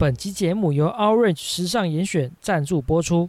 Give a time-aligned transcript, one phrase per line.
[0.00, 3.28] 本期节目由 Orange 时尚严选赞助播出。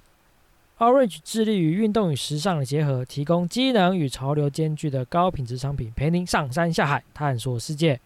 [0.78, 8.00] Orange 致力于运动与时尚的结合，提供机能与潮流兼具的高品质商品，陪您上山下海，探索世界。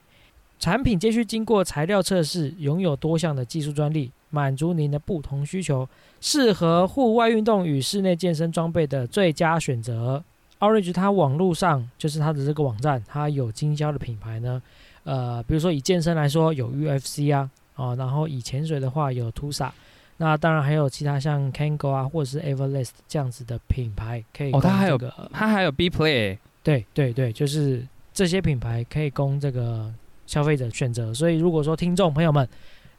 [0.57, 5.87] 产品皆需经过材料测试，拥有多项的技术专利，满足您的不同需求，
[6.19, 10.23] 适合户外运动与室内健身装备的最佳选择。
[10.57, 14.59] Orange 它网络上就是它的这个网站，它有经销的品牌呢。
[15.03, 19.69] 呃，比如说以健身来说，有 UFC 啊，哦，然后以潜水的话有 Tusa，
[20.17, 24.51] 那当然还有其他像 Kango 啊，或者是 Everlast 这样子的品牌可以。
[24.51, 26.37] 哦，它还有个，它还有 B Play。
[26.63, 29.93] 对对对，就是这些品牌可以供这个
[30.25, 31.13] 消费者选择。
[31.13, 32.47] 所以如果说听众朋友们，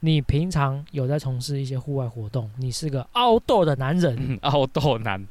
[0.01, 5.27] 你平常有在从事一些户外活动，你是个 outdoor 的男人， outdoor 男，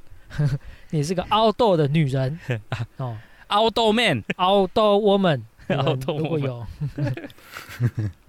[0.90, 2.38] 你是个 outdoor 的女人，
[2.98, 3.16] 哦
[3.48, 5.42] ，outdoor man，outdoor woman。
[5.68, 6.66] 如果有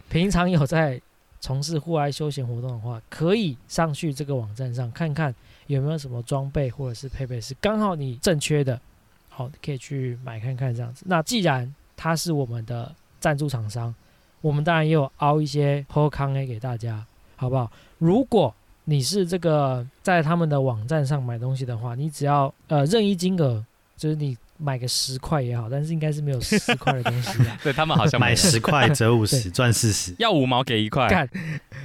[0.08, 0.98] 平常有在
[1.46, 5.32] 从事户外休闲活动的话，可以上去这个网站上看看
[5.68, 8.80] 有没有什么装备或者是配备是刚好你正缺的，
[9.28, 11.04] 好，可以去买看看这样子。
[11.06, 13.94] 那既然它是我们的赞助厂商，
[14.40, 17.70] 我们当然也有凹一些 p 康 A 给大家，好不好？
[17.98, 23.64] 如果你是这个在他们的网站上买东西的话，你只要呃任意金额，
[23.96, 24.36] 就是你。
[24.58, 27.58] 买个十块也好，但是应该是没有十块的东西啊。
[27.64, 31.08] 对他们好像买十块折五十，赚四十，要五毛给一块。
[31.08, 31.28] 干，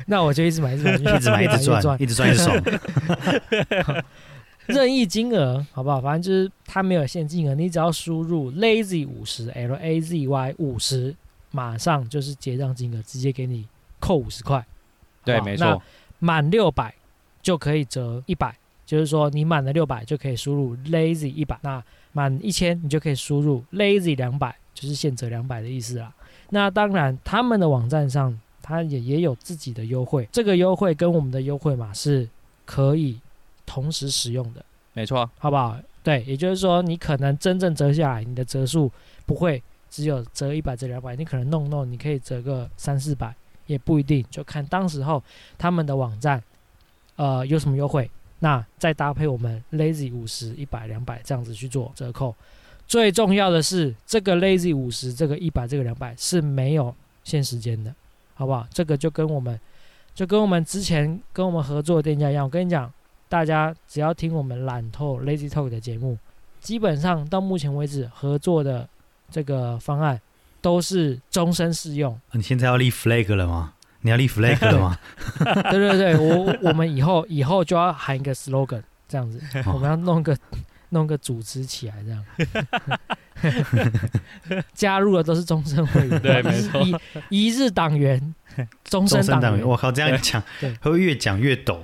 [0.07, 2.61] 那我就一直买，一直买，一直买， 一直赚，一直赚一直爽。
[4.67, 5.99] 任意金额好不好？
[5.99, 11.13] 反正就是它没有限金额，你只要输入 lazy 五十 l a z y 五十，
[11.49, 13.67] 马上就是结账金额，直接给你
[13.99, 14.63] 扣五十块。
[15.25, 15.81] 对，没错。
[16.19, 16.93] 满六百
[17.41, 21.57] 就可以折一百，就是说你满了六百就可以输入 lazy 一百。
[21.63, 26.13] 那满一千，你就可以输入 lazy 两百，就是现折两百的意思啦。
[26.49, 32.27] 那当然，他们的网站上，它也也有自己的优惠，这个优惠跟我们的优惠码是
[32.65, 33.19] 可以
[33.65, 35.77] 同时使用的，没错，好不好？
[36.03, 38.91] 对，也就是说，你可能真正折下来，你的折数
[39.25, 43.33] 不会只有折一百、折两百，你可能弄弄，你可以折个三四百，
[43.67, 45.23] 也不一定，就看当时候
[45.57, 46.43] 他们的网站，
[47.15, 48.09] 呃，有什么优惠。
[48.43, 52.35] 那再搭配我们 Lazy 五十一百两百这样子去做折扣，
[52.87, 56.93] 最重要的是这个 Lazy 五十这个一百这个两百是没有
[57.23, 57.93] 限时间的，
[58.33, 58.67] 好不好？
[58.73, 59.59] 这个就跟我们
[60.15, 62.91] 就跟我们之前跟我们合作的店家一样，我跟你讲，
[63.29, 66.17] 大家只要听我们懒透 Lazy Talk 的节目，
[66.59, 68.89] 基本上到目前为止合作的
[69.29, 70.19] 这个方案
[70.61, 72.19] 都是终身适用。
[72.31, 73.75] 你现在要立 flag 了吗？
[74.01, 74.97] 你要立 flag 了吗？
[75.69, 80.35] 对对对，我我们以后以后就要喊一个 slogan，这样子，我们要弄个
[80.89, 82.25] 弄个组织起来，这样。
[84.73, 86.81] 加入的都是终身会员，对，没错，
[87.29, 88.35] 一一日党员，
[88.83, 89.65] 终身党员。
[89.67, 91.83] 我靠，这样讲，会不会越讲越抖？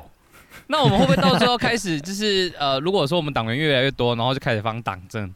[0.67, 5.33] 那我们会不会到时候开始就是 呃，如果说我们党员越来越多，然后就开始放党证？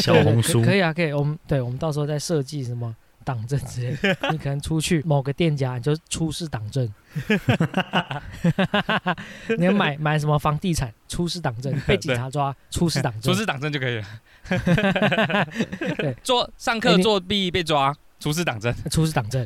[0.00, 1.12] 小红书可以啊，可以。
[1.12, 2.94] 我们对，我们到时候再设计什么？
[3.26, 6.88] 党证之类的， 你可能出去某个店家，你就出示党证。
[9.58, 14.04] 你要买买什么房地产，出示党证，被警察抓，出示党证，出示党证就可以了。
[15.98, 19.44] 对，做上课作弊被抓，出示党证，出示党证。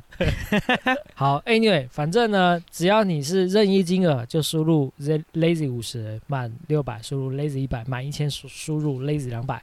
[1.14, 4.92] 好，Anyway，反正呢，只要你是任意金额，就输入
[5.32, 9.62] lazy 五十，满六百输入 lazy 一百，满一千输输入 lazy 两百。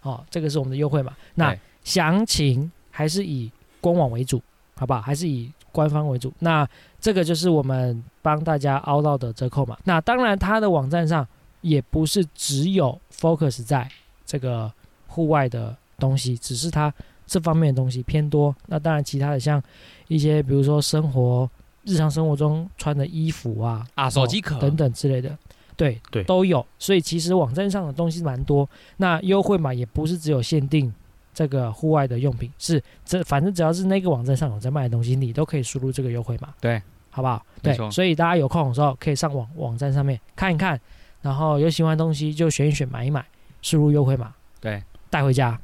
[0.00, 1.16] 好，这个是我们的优惠嘛？
[1.36, 2.72] 那详情。
[2.98, 3.48] 还是以
[3.80, 4.42] 官网为主，
[4.74, 5.00] 好不好？
[5.00, 6.32] 还是以官方为主。
[6.40, 9.78] 那这个就是我们帮大家凹到的折扣嘛。
[9.84, 11.24] 那当然，它的网站上
[11.60, 13.88] 也不是只有 focus 在
[14.26, 14.68] 这个
[15.06, 16.92] 户外的东西，只是它
[17.24, 18.52] 这方面的东西偏多。
[18.66, 19.62] 那当然，其他的像
[20.08, 21.48] 一些，比如说生活
[21.84, 25.38] 日常生活中穿的衣服啊啊，手机壳等等之类的，
[25.76, 26.66] 对对都有。
[26.80, 28.68] 所以其实网站上的东西蛮多。
[28.96, 30.92] 那优惠嘛，也不是只有限定。
[31.38, 37.46] 这个户外的用品是这，反正只要是那个网站上有在卖的东西，你都可以输入这个优惠码，对，好不好？
[37.62, 40.80] 对，所以大家有空的时候可以上网网站上面看一看，
[41.22, 43.24] 然后有喜欢的东西就选一选买一买，
[43.62, 45.56] 输入优惠码，对，带回家。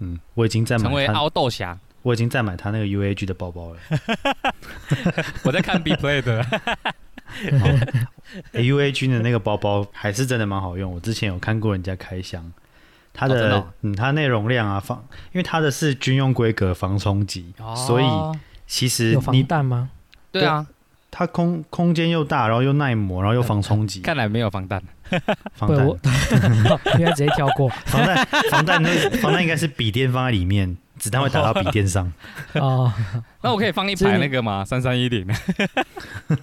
[0.00, 3.78] 嗯，我已经在买成为凹豆侠，我已经在买他那个 UAG 的包包了。
[5.46, 6.44] 我在看 B Play 的
[8.54, 12.52] UAG 的那个包包还是真的蛮好用，我之前有看过人家开箱。
[13.12, 18.04] 它的嗯，它内容量啊，防，因为它的是军用规格防冲击，所以
[18.66, 19.90] 其实有防弹吗？
[20.30, 20.66] 对啊，
[21.10, 24.00] 它空空间又大，然后又耐磨，然后又防冲击。
[24.00, 24.82] 看来没有防弹，
[25.54, 25.86] 防弹。
[26.98, 27.68] 应该 直接跳过。
[27.86, 28.88] 防弹防弹那
[29.18, 32.10] 防弹应该是笔电放在里面，子弹会打到笔电上。
[32.54, 32.92] 哦，
[33.42, 34.64] 那我可以放一排那个吗？
[34.64, 35.26] 三三一零，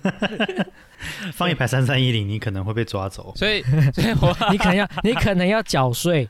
[1.31, 3.31] 放一排三三一零，你可能会被抓走。
[3.37, 3.61] 所以，
[3.93, 6.27] 所以我 你可能要，你可能要缴税。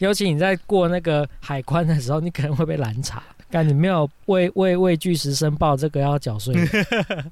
[0.00, 3.22] 尤其你在过那个海关的时候，你可能会被拦查。
[3.48, 6.52] 但你没有为为为巨石申报，这个要缴税。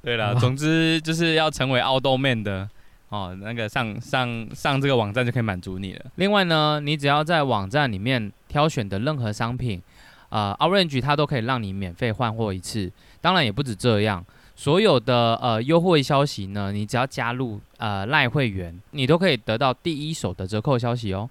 [0.01, 2.69] 对了，总之就是要成为 Outdoor Man 的
[3.09, 6.07] 哦，那个上上上这个网站就可以满足你了。
[6.15, 9.83] 另外呢，你只要在网站里面挑选的任何商品，
[10.31, 12.91] 呃，Orange 它都可以让你免费换货一次。
[13.21, 14.25] 当然也不止这样，
[14.55, 21.29] 所有的呃优惠消息呢，你只要加入呃赖会员，你都可以得到第一手的折扣消息哦。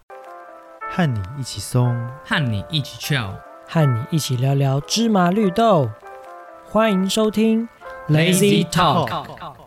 [0.92, 3.36] 和你一起松，和你一起跳。
[3.68, 5.90] 和你一起聊聊芝麻绿豆，
[6.64, 7.68] 欢迎收听
[8.08, 9.65] Lazy Talk。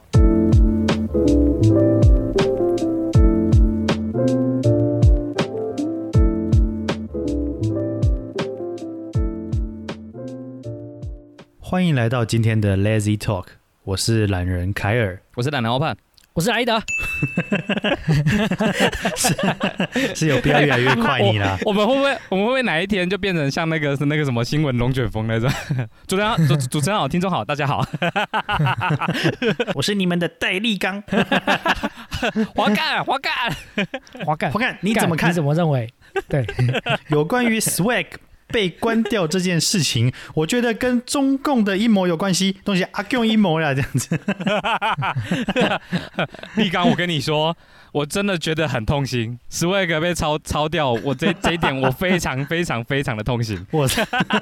[11.71, 13.45] 欢迎来到今天的 Lazy Talk，
[13.85, 15.95] 我是懒人凯尔，我是懒人欧盼。
[16.33, 16.81] 我是艾德，
[19.15, 19.35] 是
[20.15, 21.59] 是有必要越来越快你了。
[21.67, 25.51] 我们会不会我们会不会哪一天就变成像那个是那个什么新闻龙卷风那种？
[26.09, 27.87] 主持人主主持人好，听众好，大家好，
[29.75, 31.03] 我是你们的戴立刚，
[32.57, 33.35] 滑干滑干
[34.25, 35.29] 滑干滑干，你怎么看？
[35.29, 35.87] 你怎么认为？
[36.31, 36.47] 对，
[37.09, 38.07] 有关于 swag。
[38.49, 42.57] 被关掉这件事情，我觉得跟中共的阴谋有关系。
[42.65, 44.19] 东西阿 Q 阴谋呀，这样子。
[46.57, 47.57] 立刚，我跟你说，
[47.99, 49.37] 我真的觉得很痛心。
[49.51, 53.67] Swag 被抄抄掉，我这 这一点我非常非常非常的痛心。
[53.73, 53.89] 我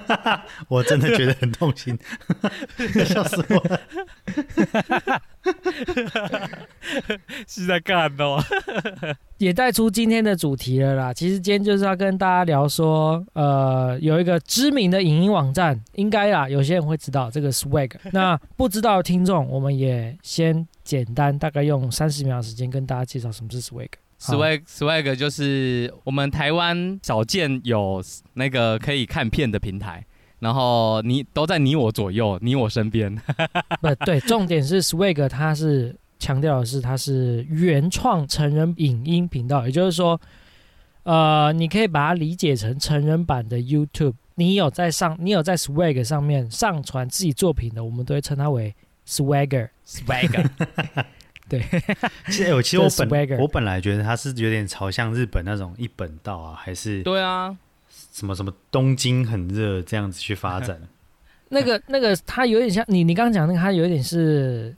[0.68, 1.98] 我真的觉得很痛心，
[3.06, 3.78] 笑死我。
[7.46, 8.38] 是在干哦，
[9.38, 11.14] 也带出今天的主题了啦。
[11.14, 17.92] 其实今天就是要跟大家聊说，呃，有一个知名的影音网站，应该啦，有些人会知道这个 Swag。
[18.12, 23.88] 那不知道的听众，我们也先简单大概用三十秒时间跟大家介绍什么是 Swag。
[24.20, 28.02] Swag Swag 就是我们台湾少见有
[28.34, 30.06] 那个可以看片的平台。
[30.38, 33.16] 然后你都在你我左右，你我身边。
[33.80, 40.20] 不对，重点是 Swag，它是强调的是它是原创成人影音频道，也就是说，
[41.04, 44.12] 呃，你可以把它理解成成人版的 YouTube。
[44.34, 49.68] 你有在上，你有在 Swag 上面上传自己作品的，我们都会称它为 Swagger。
[49.86, 50.48] Swagger。
[51.48, 51.64] 对，
[52.26, 57.56] 其实我其实我本我本来觉得它是有点朝向日本那种一本道啊，还是对啊。
[58.12, 60.80] 什么什么东京很热这样子去发展，
[61.50, 64.74] 那个那个它有点像你你刚刚讲那个，它有点是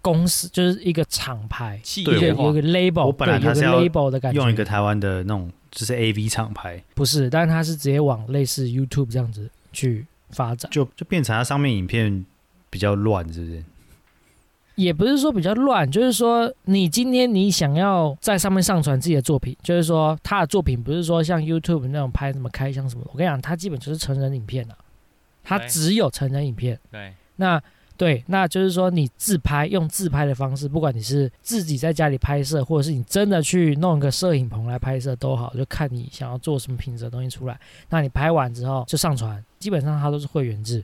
[0.00, 12.24] 公司，就是一个厂牌，对，有个 label，我本来它是 label 的感觉，用一个台湾的那种就是 A V 厂牌，不是，但是它是直接往类似 YouTube 这样子去发展，就就变成它上面影片
[12.72, 13.62] 比较乱，是不是？
[14.74, 23.10] 也不是说比较乱，就是说你今天你想要在上面上传自己的作品，就是说他的作品不是说像 YouTube 那种拍什么开箱什么的。
[23.12, 24.74] 我跟你讲，他基本就是成人影片啊，
[25.44, 26.80] 他只有成人影片。
[26.90, 27.62] 对，那
[27.98, 37.60] 对，那就是说你自拍用自拍的方式，不管你是自己在家里拍摄，或者是你真的去弄一个摄影棚来拍摄都好，就看你想要做什么品质的东西出来。
[37.90, 40.82] 那你拍完之后就上传，基本上它都是会员制，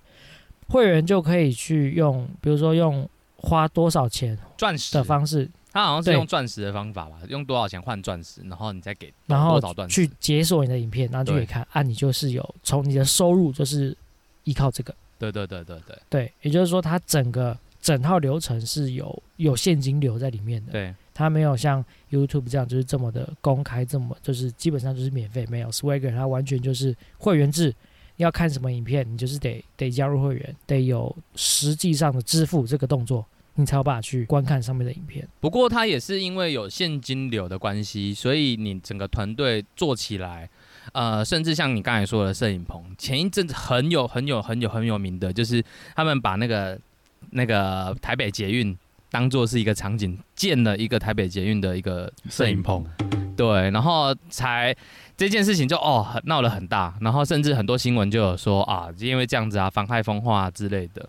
[0.68, 3.08] 会员就可以去用，比如说用。
[3.40, 4.36] 花多少钱？
[4.56, 7.20] 钻石的方式，他好像是用钻石的方法吧？
[7.28, 11.64] 用多少钱换钻石，然后你再给，然后去解锁你的影片，然后就可以看。
[11.70, 13.96] 啊，你就是有从你的收入就是
[14.42, 14.92] 依靠这个。
[15.20, 15.96] 对对对对对。
[16.10, 20.72] 对，也就是说，它整个整套流程是有有现金流在里面的。
[20.72, 25.46] 对，它没有像 YouTube 这样就是这么的公开，这么就是基本上就是免费。
[25.46, 27.72] 没有 Swagger，它完全就是会员制。
[28.18, 35.26] 要看什么影片，你就是得得加入会员，得有实际上的支付这个动作，你才有办法去观看上面的影片。
[35.40, 40.50] 不过它也是因为有现金流的关系，所以你整个团队做起来，
[40.92, 46.78] 呃，甚至像你刚才说的摄影棚，前一阵子很有很有很有很有名的，就是他们把那个
[47.30, 48.76] 那个台北捷运
[49.12, 52.84] 当做是一个场景，建了一个台北捷运的一个摄影棚，
[53.36, 54.74] 对，然后才。
[55.18, 61.06] 这件事情就哦闹了很大，然后甚至很多新闻就有说啊，因为这样子啊，妨害风化之类的。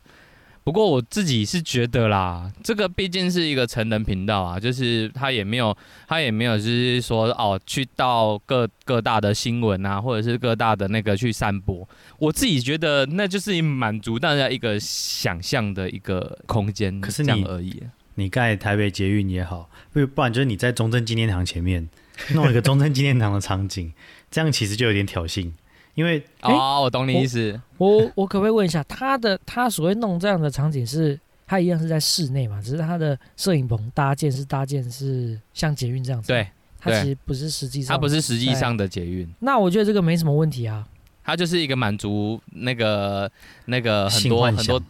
[0.63, 5.75] 不过我自己是觉得啦，这个毕竟是一个成人频道啊，就是他也没有
[6.07, 11.87] 他也没有就是说哦，去到各各大的新闻啊，或者是各大的那个去散播。
[12.17, 17.83] 我自己觉得那就是满足大家一个想象的一个空间，可是这样而已。
[18.19, 21.87] 你盖台北捷运也好，不不然就是你在中正纪念堂前面。
[22.35, 23.93] 弄一个中正纪念堂的场景，
[24.29, 25.49] 这样其实就有点挑衅，
[25.95, 27.59] 因因为哦，我懂你意思。
[27.77, 32.61] 我我可不可以问一下，他的他所谓弄这样的场景是，他一样是在室内嘛？
[32.61, 36.29] 只是他的摄影棚搭建是搭建是像捷运这样子。
[36.29, 36.47] 对，
[36.79, 39.27] 他其实不是实际上，他不是实际上的捷运。
[39.39, 40.87] 那我觉得这个没什么问题啊。
[41.25, 43.29] 他就是一个满足那个
[43.65, 44.81] 那个很多很多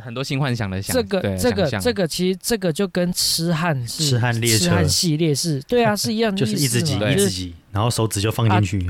[0.00, 0.94] 很多新幻想的想。
[0.94, 8.88] 这个这个这个其实这个就跟痴汉是痴汉列车系列是，对啊，是一样的，就是一直挤一直挤，然后手指就放进去。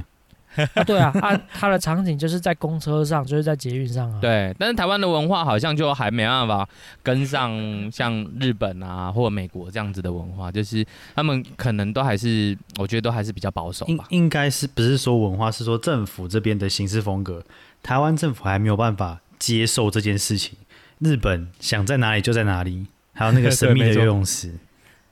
[0.55, 4.19] 啊，对啊，啊，它的场景就是在公车上，就是在捷运上啊。
[4.21, 6.69] 对，但是台湾的文化好像就还没办法
[7.03, 14.05] 跟上像日本啊或美国这样子的文化，就是他们可能都还是，我觉得都还是比较保守吧。
[14.11, 17.43] 应该是不是说文化，是说政府这边的行事风格，
[17.83, 20.59] 台湾政府还没有办法接受这件事情。
[21.03, 24.53] 日本想在哪里就在哪里，还有那个 神秘的游泳池，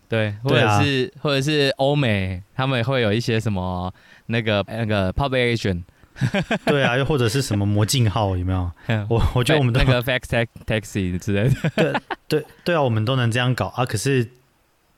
[0.08, 3.92] 对，或者是或者是欧美，他们会有一些什么。
[4.32, 5.82] 那个那个 population，
[6.64, 8.70] 对啊，又或者是什么魔镜号有没有？
[9.08, 11.92] 我我觉得我们那个 fax taxi 之类的， 对
[12.28, 13.84] 对对啊，我们都能这样搞啊。
[13.84, 14.30] 可是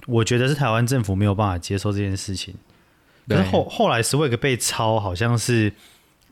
[0.06, 2.54] 我觉得是台湾政府没有办法接受这件事情。
[3.26, 5.72] 可是后后来 Swag 被抄，好像是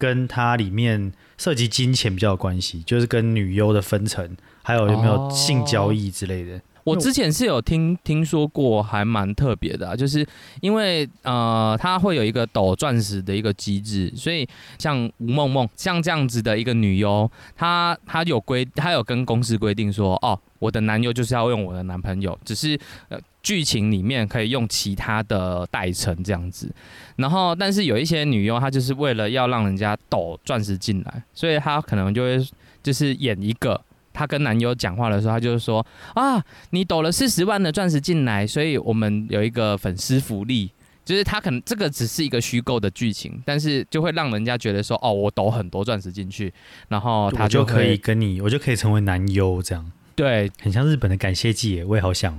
[0.00, 6.60] 跟它里面涉及金钱比较有关系，就是跟女优的分成，还有有没有性交易之类的。
[6.82, 10.26] 我之前是有听听说过，还蛮特别的，就是
[10.62, 22.80] 因为呃，它会有一个抖钻石的一个机制，所以像吴梦梦像这样子的一个女优，她她有规，她有跟公司规定说，哦，我的男优就是要用我的男朋友，只是
[23.10, 26.70] 呃剧情里面可以用其他的代称这样子，
[27.16, 32.48] 然后但是有一些女优，她就是为了要让人家抖钻石进来，所以她可能就会
[32.82, 33.80] 就是演一个。
[34.12, 40.68] 她跟男友讲话的时候，她就是说啊，你抖了四十万的钻石进来，所以我们有一个粉丝福利，
[41.04, 46.52] 就是她可能这个只是一个虚构的剧情，但是就会让人家觉得说，哦，我抖很多钻石进去，
[46.88, 52.38] 然后他就可以跟你，我就可以成为男优这样，对，很像日本的感谢祭，我也好想。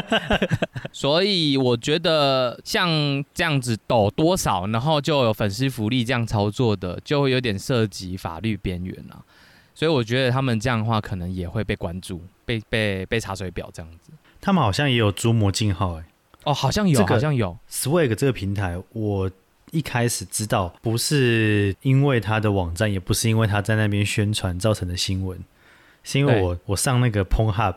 [0.94, 2.88] 所以我觉得像
[3.34, 9.22] 这样子抖多少，然后就有粉丝福利这样操作的，就会有点涉及法律边缘了。
[9.74, 14.10] 所以我觉得他们这样的话，可能也会被关注，被被被查水表这样子。
[14.40, 16.04] 他们好像也有租魔镜号，哎，
[16.44, 17.58] 哦，好像有，好像有。
[17.70, 19.30] Swag 这个平台，我
[19.70, 25.38] 一开始知道不是因为他的网站，也不是因为他在那边宣传造成的新闻，
[26.02, 27.76] 是因为我我上那个 Pornhub，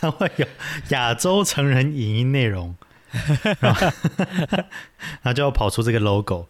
[0.00, 0.46] 它会有
[0.88, 2.74] 亚洲成人影音内容，
[3.60, 3.74] 然
[5.22, 6.46] 后就要跑出这个 logo。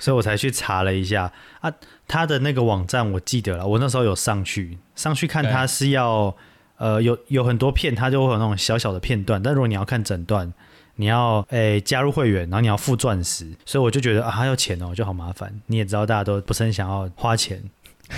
[0.00, 1.70] 所以我才去查了一下啊，
[2.08, 6.34] 他的那个网站我记得了，我那时候有上去上去看，他是要
[6.78, 10.50] 呃有有很多片，他就会有那种小小的片段，但如果你要看整段，
[10.96, 15.60] 你要诶加入会员，然后你要付钻石，所以我就觉得啊要钱哦，就好麻烦。
[15.66, 17.62] 你也知道大家都不是很想要花钱，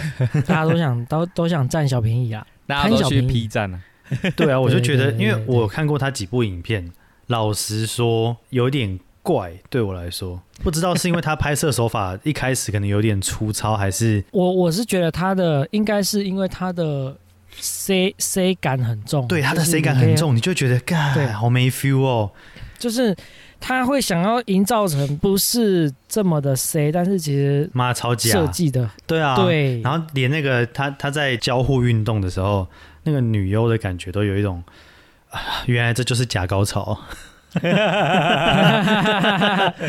[0.47, 3.81] 大家都想 都都想占小便宜啊，大家都去 P 站啊。
[4.37, 6.93] 对啊，我就觉得，因为我看过他几部影片，
[7.29, 8.99] 老实说有点。
[9.25, 17.17] 怪对我来说，不知道是因为他拍摄手法一开始可能有点粗糙，还是我我是觉得他的应该是因为他的
[17.57, 22.31] C C 感很重，对他的 C 感很重，你就觉得干好没 feel 哦，
[22.79, 23.17] 就是
[23.67, 32.69] 他会想要营造成不是这么的 C，但是其实妈超级设计的，对啊，对，然后连那个他他在交互运动的时候，
[33.05, 34.63] 那个女优的感觉都有一种
[35.31, 37.01] 啊，原来这就是假高潮。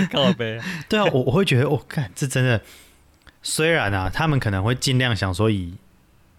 [0.09, 2.61] 靠背，对啊，我我会觉得，我看这真的，
[3.43, 5.73] 虽然啊，他们可能会尽量想说以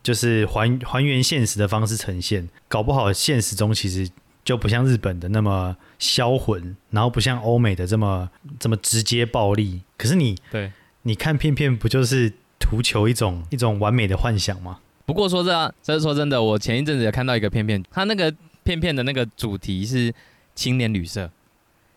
[0.02, 4.08] 就是还还原现实的方式呈现，搞不好现实中其实
[4.46, 9.82] 就不像日本的那么销魂，然后不像欧美的这么这么直接暴力。
[9.98, 10.72] 可是你对
[11.02, 14.78] 你看片片，不就是图求一种一种完美的幻想吗？
[15.04, 18.34] 不过说这，这是说真的，我前一阵子也看到一个片片，他那个
[18.64, 20.14] 片片的那个主题是。
[20.56, 21.30] 青年旅社，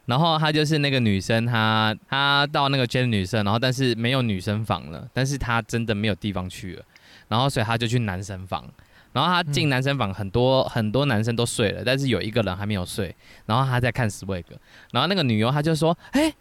[0.06, 6.84] 然后他就是那个女生，她她到那个间女生，然后但是没有女生房了，但是她真的没有地方去了，
[7.29, 8.70] 然后所以她就去男生房，
[9.12, 14.44] 然后他进男生房，很多很多男生都睡了，但是有一个人还没有睡，然后他在看 Swag，
[14.92, 16.34] 然后那个女优她就说：“哎，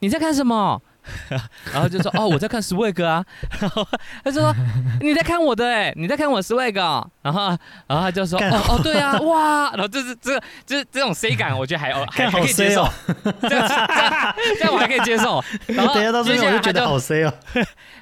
[0.00, 0.80] 你在看什么？”
[1.72, 3.24] 然后就说哦，我在看 Swag 啊，
[3.60, 3.86] 然后
[4.24, 4.54] 他就说
[5.00, 6.74] 你在看我的哎，你在看我 Swag，
[7.22, 7.48] 然后
[7.86, 12.88] 然后他就说哦哦对啊哇，然后就是这个就是这种 C 感，我觉得还还可以接受，
[13.42, 13.68] 这样
[14.58, 15.42] 这样我还可以接受。
[15.66, 17.32] 然后 接下来就觉得好 C 哦，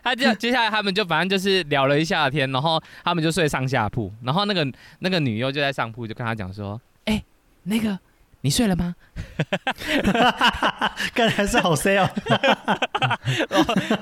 [0.02, 4.66] 他就接下来他们就反正就是聊了一下天，然后他们就睡上下铺，然后那个
[5.00, 7.22] 那个女优就在上铺就跟他讲说，哎
[7.64, 7.98] 那个。
[8.46, 8.94] 你睡了吗？
[11.12, 12.08] 干还是好 C 哦。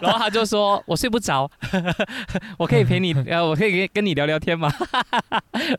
[0.03, 1.51] 然后他就说：“我睡不着，
[2.59, 4.71] 我可以陪你， 呃，我可以跟跟你聊聊天吗？”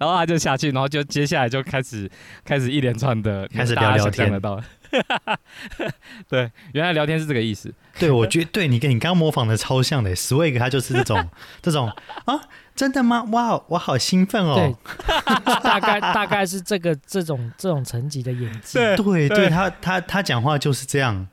[0.01, 2.09] 然后他就下去，然后就接下来就开始
[2.43, 4.59] 开始一连串的开始聊聊天了到。
[6.29, 7.73] 对，原来聊天是这个意思。
[7.97, 11.29] 对，我觉得对你跟你刚刚模仿的超像的，Swag 他就是这种
[11.61, 11.89] 这种
[12.25, 12.41] 啊，
[12.75, 13.23] 真的吗？
[13.31, 14.55] 哇，我好兴奋哦！
[14.55, 14.75] 对，
[15.63, 18.77] 大概大概是这个这种这种层级的演技。
[18.77, 21.25] 对，对他他他讲话就是这样，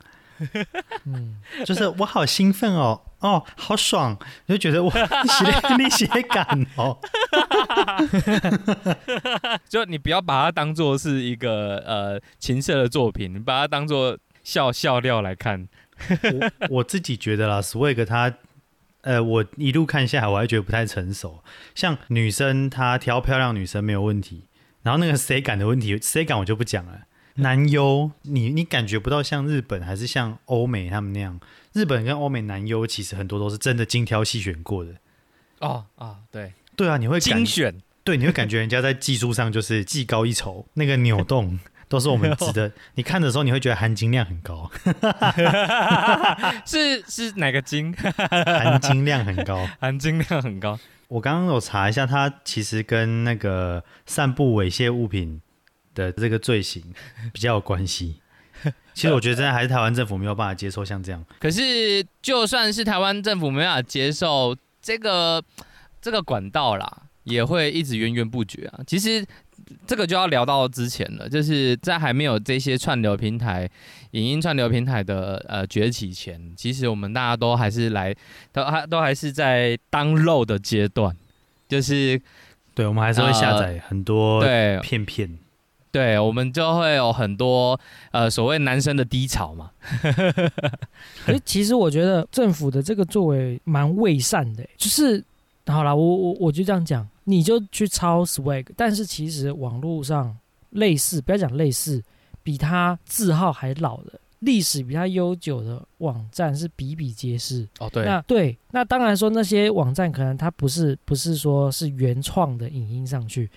[1.06, 4.18] 嗯，就是我好兴奋哦，哦，好爽，
[4.48, 4.92] 就觉得我
[5.78, 6.98] 你写感哦，
[9.68, 15.68] 就你不要把它当做是一个呃情色的作品，你把它当做笑笑料来看。
[16.08, 18.34] 我我自己觉得啦，Swag 他，
[19.02, 21.44] 呃，我一路看下来，我还觉得不太成熟。
[21.76, 24.48] 像女生，她挑漂亮女生没有问题，
[24.82, 27.02] 然后那个谁感的问题，谁感我就不讲了。
[27.42, 31.40] 男优，你你感觉不到像日本还是像欧美他们那样，
[31.72, 34.92] 日本跟欧美男优其实很多都是真的精挑细选过的。
[35.60, 37.74] 哦啊，对对啊，你会精选，
[38.04, 41.58] 对，你会感觉人家在技术上就是技高一筹，那个扭动。
[41.92, 44.70] 都是我们值得，你看的时候你会觉得含金量很高，
[46.64, 47.94] 是是哪个金？
[47.94, 50.78] 含金量很高，含金量很高。
[51.08, 55.42] 我刚刚有查一下，它其实跟那个散布猥亵物品
[55.94, 56.82] 的这个罪行
[57.32, 58.16] 比较有关系。
[58.94, 61.24] 其实我觉得真的还是台湾政府没有办法接受像这样。
[61.40, 65.42] 可是就算是台湾政府没办法接受这个
[66.00, 68.80] 这个管道啦，也会一直源源不绝啊。
[68.86, 69.24] 其实。
[69.86, 73.70] 这个就要聊到之前了，就是在还没有这些串流平台、
[74.10, 78.14] 影音串流平台的呃崛起前，其实我们大家都还是来
[78.52, 81.16] 都还都还是在当肉的阶段，
[81.68, 82.20] 就是
[82.74, 85.38] 对，我们还是会下载很多对片片，
[85.92, 87.78] 对，我们就会有很多
[88.10, 89.70] 呃所谓男生的低潮嘛。
[91.24, 95.22] 可是，其实我觉得政府的这个作为蛮伪善的，就是
[95.66, 97.06] 好了，我我我就这样讲。
[97.24, 100.36] 你就去抄 swag，但是其实网络上
[100.70, 102.02] 类似，不要讲类似，
[102.42, 107.68] 比他字号还老的历史比它悠久的网站是比比皆是。
[107.78, 113.48] 哦，对，那对，那当然说那些网站可能它不是不是说是原创的影音上去，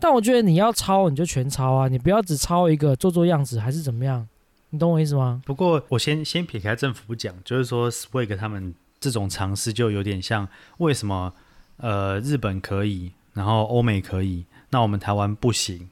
[0.00, 4.26] 但我觉得你要抄你就全抄啊，你不要只抄一个做做样子还是怎么样，
[4.70, 5.42] 你懂我意思吗？
[5.44, 11.32] 不过我先先撇开政府不讲，就是说 swag 他们这种尝试就有点像为什么？
[11.80, 15.88] 呃，日本可以，然后欧美可以，那我们台湾不行，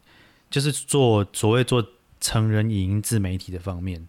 [0.50, 1.86] 就是做所谓做
[2.20, 4.04] 成人影音自媒体的方面，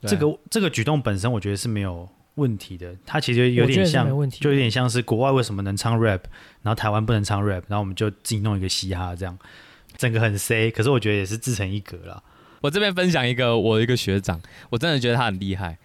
[0.00, 2.08] 这个这个举动本身我觉得是没有
[2.40, 6.20] 问题的，它其实有点像，就有点像是国外为什么能唱 rap，
[6.62, 9.38] 然后台湾不能唱 rap，然后我们就自己弄一个嘻哈这样，
[9.96, 12.22] 整个很 C，可是我觉得也是自成一格了。
[12.62, 15.78] 我这边分享一个我一个学长，我真的觉得他很厉害，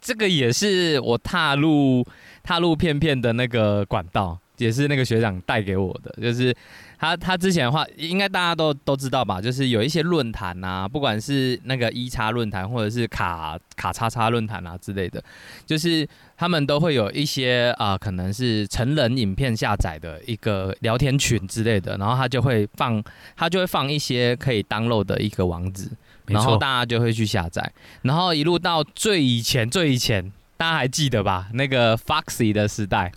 [0.00, 2.06] 这个也是我踏入
[2.42, 4.38] 踏入片片的那个管道。
[4.60, 6.54] 也是那个学长带给我的，就是
[7.00, 9.40] 他他之前的话，应该大家都都知道吧？
[9.40, 15.24] 就是有一些论坛啊，不管是那个一叉论坛或者是卡卡叉叉论坛啊之类的，
[15.64, 23.02] 就是他们都会有一些啊，可能是成人影片下载的一个聊天群之类的，然后他就会放
[23.34, 25.88] 他就会放一些可以 download 的一个网址，
[26.26, 30.30] 然后大家就会去下载，然后一路到最以前最以前。
[30.60, 31.48] 大家还记得吧？
[31.54, 33.10] 那个 Foxy 的时代，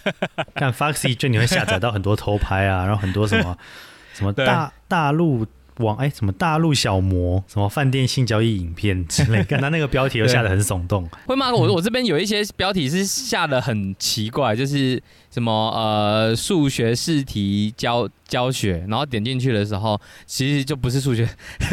[0.54, 3.56] 看 Foxy 就你会下载到很多偷拍啊，然后很多什么
[4.12, 5.46] 什么大大陆
[5.80, 11.08] 网哎，什么大陆小模，什么饭店性交易影片之类， 看他那个标题又下的很耸动。
[11.26, 11.52] 会吗？
[11.52, 21.28] 我我这边有一些标题是下的很奇怪，就是什么呃数学试题教教学，然后点进去的时候，其实就不是数学，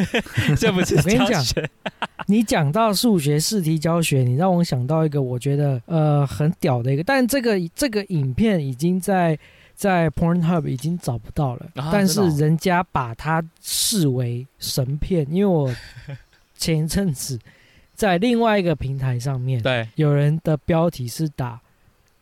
[0.58, 1.70] 这不是教学。
[2.30, 9.38] 你讲到数学试题教学，你让我想到一个我觉得呃很屌的一个，但这个这个影片已经在
[9.78, 15.72] 在 Pornhub 已经找不到了，但是人家把它视为神片，因为我
[16.58, 17.40] 前一阵子
[17.94, 21.62] 在另外一个平台上面，对，有人的标题是打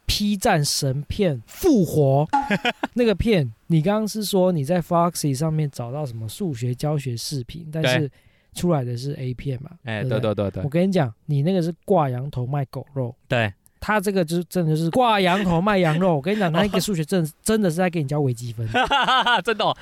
[0.06, 2.28] P 站神片复活，
[2.94, 8.12] 那个片你刚刚是说你在 Foxy 上面找到什么数学教学视频，但是。
[8.54, 9.70] 出来的是 A 片嘛？
[9.84, 13.14] 哎，对对对对，我跟你讲，你那个是挂羊头卖狗肉。
[13.28, 13.54] 对，
[13.86, 16.16] 他这个就真的是挂羊头卖羊肉。
[16.16, 18.68] 我跟你讲，他那个数学真真的是在给你教微积分，
[19.46, 19.76] 真的。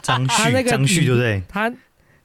[0.00, 1.42] 张旭，张旭对不对？
[1.48, 1.68] 他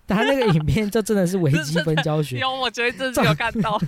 [0.08, 3.82] 他那个影片就真的是微积分教学， 有，我觉得真是有看到，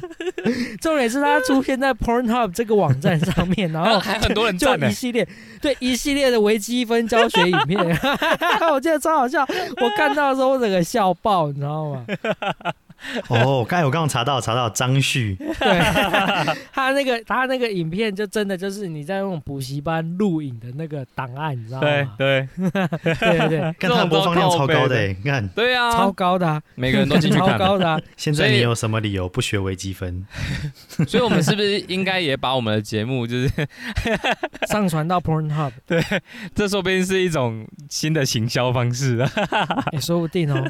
[0.82, 4.92] 重点是他出现在 Pornhub 这个网站上面，然后 还很多人就一。
[4.92, 5.26] 系列
[5.62, 7.78] 对一系列的微积分教学影片，
[8.74, 9.44] 我记得超好笑，
[9.78, 12.06] 我看到的时候我整个笑爆，你知道吗？
[13.30, 15.80] 哦，刚才我刚刚查到查到张旭，对，
[16.72, 21.88] 他那个他那个影片就真的就是你在那种补习班录影的那个档案，你知道吗？
[21.88, 22.50] 对对。
[23.20, 25.48] 对对， 看他播放量超高的你看。
[25.50, 27.58] 对啊，超高的、啊，每个人都进去超看。
[27.60, 27.66] 超。
[27.68, 30.26] 高的、啊，现所以在你有什么理由不学微积分？
[31.08, 33.52] 所以我们是不是应该也把我们的节目，就是
[34.68, 36.02] 上传到 Pornhub，对
[36.56, 39.32] 这说不定是一种新的行销方式啊？
[39.92, 40.64] 也、说不定哦，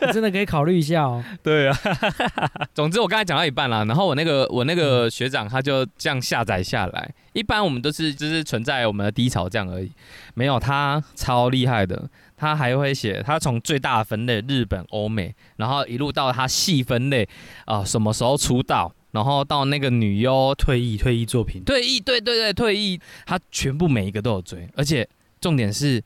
[0.00, 1.24] 你真的可以考虑一下哦。
[1.42, 1.78] 对啊，
[2.74, 7.10] 总之我刚才讲到一半啦，然后我那个我那个学长他就这样下载下来。
[7.32, 9.90] 一般我们都是就是存在我们的低潮这样而已，
[10.34, 17.26] 没有他超厉害的，他还会写他从最大的分类日本、欧美，然后一路到他细分类
[17.64, 20.54] 啊、什么时候出道，然后到那个女优。
[20.58, 25.08] 退役退役作品，退役，对对对，退役，他全部每一个都有追，而且
[25.40, 26.02] 重点是，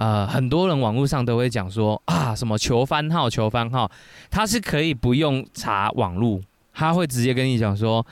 [0.00, 3.90] 呃，很多人网络上都会讲说啊，什么求番号、求番号，
[4.30, 6.40] 他是可以不用查网络，
[6.72, 8.06] 他会直接跟你讲说，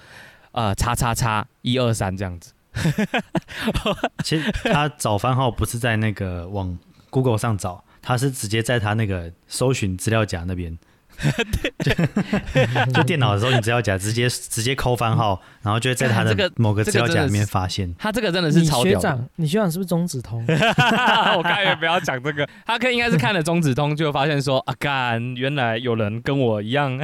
[0.53, 2.53] 呃，叉叉叉一二三这样子。
[4.23, 10.79] 其实他找番号不是在那个网 Google 上找，他是直接在他那个搜寻资料夹那边。
[11.83, 11.93] 就
[12.95, 17.93] 就电脑的时候，你只要夹，直接直接抠番号，然后就会在他这个的某个资料夹里面发现。
[17.99, 19.01] 他这个真的是超屌
[19.37, 20.45] 你学长是不是中指通？
[20.47, 26.99] 我刚才也不要讲这个，他可应该是看了中指通，就发现说啊，干，原来有人跟我一样，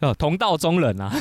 [0.00, 1.12] 哦，同道中人啊。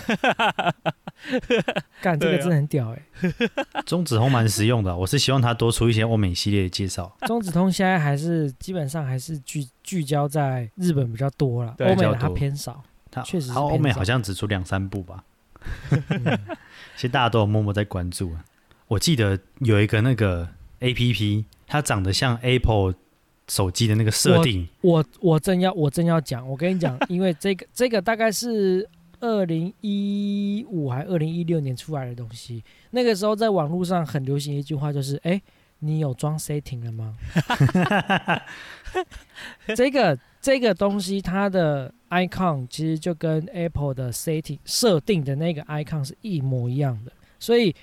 [2.01, 3.01] 干这个真的很屌哎、
[3.85, 7.15] 中子通蛮实用的，我是希望他多出一些欧美系列的介绍。
[7.27, 12.83] 中子通现在还是基本上还是聚聚焦在日本比较多了，欧美的它偏少。
[13.09, 15.23] 它确实欧美好像只出两三部吧，
[16.09, 16.39] 嗯
[16.95, 18.43] 其实大家都有默默在关注啊。
[18.87, 20.47] 我记得有一个那个
[20.79, 22.93] A P P，它长得像 Apple
[23.47, 28.87] 手机的那个设定，我我正要我正要讲，我跟你讲，因为这个这个大概是
[29.19, 35.41] 二零一五还二零一六年出来的东西，那个时候在网络上很流行一句话，就是哎、
[35.79, 37.15] 你有装 setting 了吗？
[39.75, 47.75] 这个这个东西它的 icon 其实就跟 Apple 的 setting 设定的那个 icon 是一模一样的，所以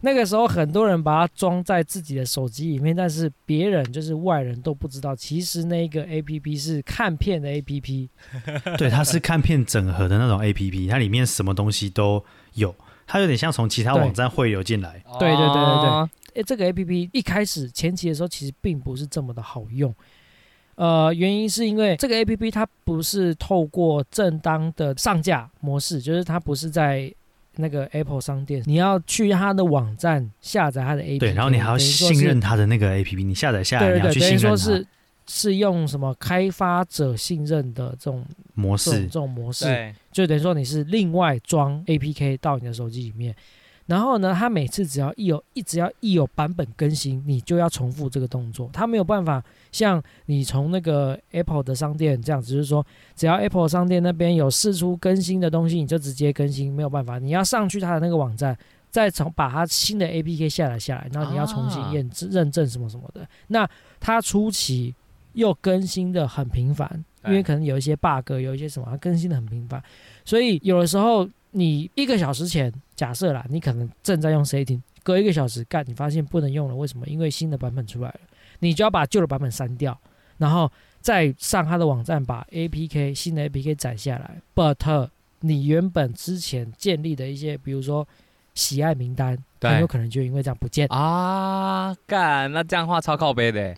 [0.00, 8.08] 那个时候很多人把它装在自己的手机里面，但是别人就是外人都不知道，其实那个 A P P 是看片的 A P P。
[8.78, 12.74] 对，它是看片整合的那种 A P P，它里面什么东西都有，
[13.06, 15.02] 它有点像从其他网站汇流进来。
[15.18, 19.92] 对对对对对哦诶，这个 A P P 一开始前期的时候其实并不是这么的好用，
[20.76, 27.12] 呃，原因是因为这个 A P P 它不是透过正当的上架模式，就是它不是在
[27.60, 34.86] 那个 Apple 商店，你要去它的网站下载它的 A P P，对，然后你还要信任它的那个 A P P，你下载下来，对对对，你要去等于信任说是
[35.26, 39.20] 是用什么开发者信任的这种模式这种这。
[39.20, 43.34] 种模式，对，就等于说你是另外装 APK 到你的手机里面，
[43.88, 58.56] 然后呢，它每次只要一有一只要一有版本更新，你就要重复这个动作，它没有办法像你从那个 Apple 的商店这样，只是说只要 Apple 商店那边有试出更新的东西，你就直接更新，没有办法，你要上去它的那个网站。
[58.90, 63.20] 再从把它新的 APK 下载下来，然后你要重新啊验证、认证什么什么的。
[63.48, 63.68] 那
[64.00, 64.94] 它初期
[65.34, 69.80] 又更新的很频繁，因为可能有一些 bug，有一些什么，它更新的很频繁，
[70.24, 77.06] 所以有的时候你一个小时前，假设啦，你可能正在用 setting，隔一个小时干，你发现不能用了，为什么？
[77.06, 78.20] 因为新的版本出来了，
[78.60, 79.98] 你就要把旧的版本删掉，
[80.36, 84.40] 然后再上它的网站把 APK 新的 APK 载下来。
[84.54, 85.08] But
[85.40, 88.06] 你原本之前建立的一些，比如说
[88.54, 90.88] 喜爱名单，很有可能就因为这样不见。
[90.88, 93.76] 啊，干，那这样的话超靠背的欸。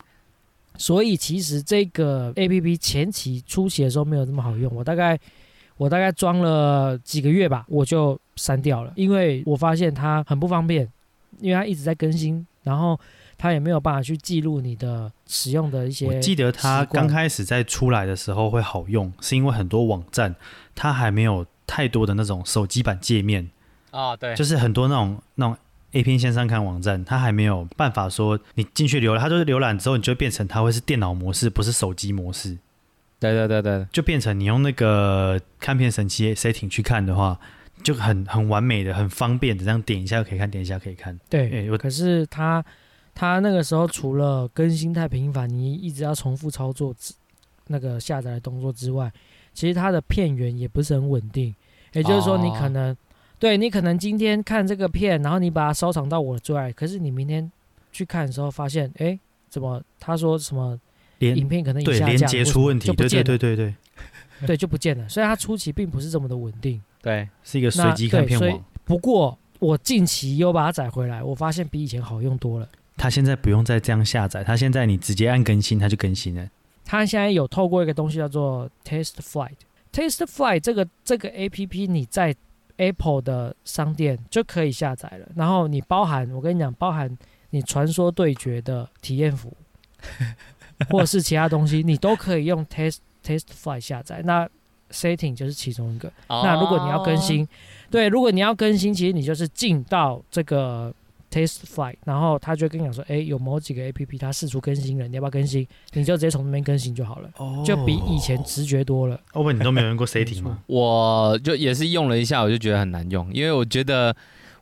[0.77, 5.19] 所以其实这个 A P P 前期初期的时候没有那么好用，我大概
[5.81, 10.87] 我大概装了几个月吧，我就删掉了，因为我发现它很不方便，
[11.39, 13.01] 因为它一直在更新，然后
[13.39, 16.07] 它也没有办法去记录你的使用的一些。
[16.07, 20.37] 我记得它刚开始在出来的时候会好用，是因为很多网站
[20.75, 23.49] 它还没有太多的那种手机版界面，
[23.91, 25.57] 哦，对，就是很多那种那种
[25.93, 32.59] A 片线上看网站，它还没有办法说你进去浏览，它就是浏览之后，你就变成它会是电脑模式，不是手机模式，
[33.21, 37.39] 对对对对，就变成你用那个看片神器 setting 去看的话，
[37.85, 41.17] 就很很完美的、很方便的，这样点一下可以看，点一下可以看。
[41.29, 42.65] 对，可是它
[43.15, 46.95] 它那个时候除了更新太频繁，你一直要重复操作，
[47.67, 49.13] 那个下载的动作之外，
[49.53, 51.55] 其实它的片源也不是很稳定。
[51.93, 52.97] 也就是说，你哦可能、
[53.39, 57.51] 对你可能今天看这个片，然后你把它收藏到我的最爱，可是你明天
[57.93, 60.79] 去看的时候发现，哎，怎么他说什么
[61.21, 63.75] 影片可能已对连接出问题，对对就不见了，对对对，
[64.47, 65.09] 对 就不见了。
[65.09, 66.81] 所以它初期并不是这么的稳定。
[67.03, 68.65] 对，是一个随机看片网。
[68.85, 72.69] 不过我近期又把它载回来，我发现比以前好用多了。
[72.97, 76.49] 它现在不用再这样下载，它现在你直接按更新，它就更新了。
[76.85, 79.57] 它现在有透过一个东西叫做 Taste Flight。
[79.93, 82.35] Taste Flight 这个这个 A P P 你在
[82.77, 87.17] Apple 的商店就可以下载了，然后你包含我跟你讲，包含
[87.51, 89.57] 你传说对决的体验服，
[90.89, 94.23] 或者是其他东西，你都可以用 Taste Taste Flight 下载。
[94.25, 94.49] 那
[94.91, 96.11] Setting 就是其中一个。
[96.29, 97.47] 那如果你要更新，
[97.91, 100.93] 对，如果你要更新，其实你就是进到这个
[101.31, 105.65] Taste Flight，然后他就会跟你讲说，哎，有某几个 A P P 它试出更新了，你要不要更新？
[105.93, 109.21] 你就直接从那边更新就好了，哦就比以前直觉多了。
[109.35, 110.59] 欧文，你都没有用过 setting 吗？
[110.67, 114.13] 我就也是用了一下，我就觉得很难用，因为我觉得，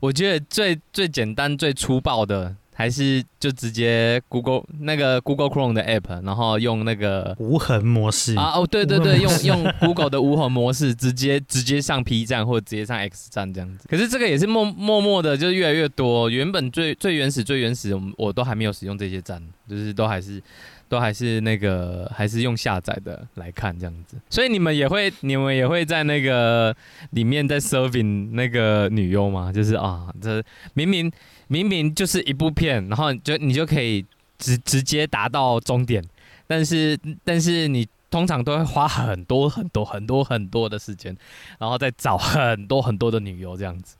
[0.00, 13.88] 我觉得最最简单、最粗暴的，还是就直接 Google 那个 Google Chrome 的 app，然后用那个无痕模式啊哦，对对对，用用 Google 的无痕模式，直接直接上 P 站或者直接上 X 站这样子。
[13.88, 16.30] 可是这个也是默默默的，就是越来越多。
[16.30, 20.40] 原本最最原始最原始，我们我都还没有使用这些站，就是都还是
[20.88, 24.16] 都还是那个还是用下载的来看这样子。
[24.30, 26.74] 所以你们也会你们也会在那个
[27.10, 29.52] 里面在 serving 那个女优吗？
[29.52, 30.42] 就是啊，这
[30.74, 31.10] 明明
[31.46, 34.04] 明明就是一部片，然后就你就可以
[34.38, 36.02] 直直接达到终点，
[36.46, 41.16] 但是但是你通常都会花很多很多很多很多的时间，
[41.58, 43.96] 然后再找很多很多的女优这样子。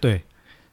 [0.00, 0.22] 对，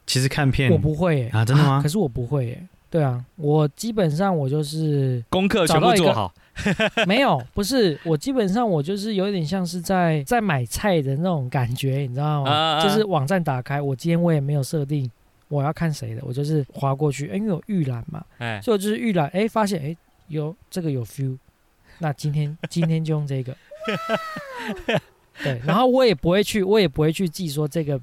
[0.07, 2.67] 其实看片我不会耶啊真的吗可是我不会耶。
[2.91, 6.33] 对啊，我基本上我就是功课全部做好，
[7.07, 12.51] 没有，不是我基本上我就是有点像是在在买菜的那种感觉，你知道吗？
[12.51, 15.09] 啊啊就是网站打开，我今天我也没有设定
[15.47, 19.95] 我要看谁的，我就是划过去，哎因为有预览嘛，哎，所以我就是预览，哎，发现哎
[20.27, 21.37] 有这个有 feel，
[21.99, 23.55] 那今天今天就用这个，
[25.41, 27.97] 对，然后我也不会去，我也不会去记说这个